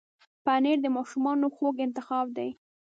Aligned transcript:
پنېر 0.45 0.77
د 0.83 0.87
ماشومانو 0.95 1.45
خوږ 1.55 1.75
انتخاب 1.87 2.27
دی. 2.37 2.49